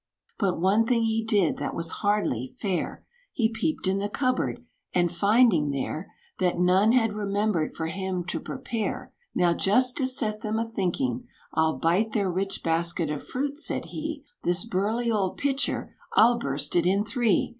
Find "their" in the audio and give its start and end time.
12.13-12.31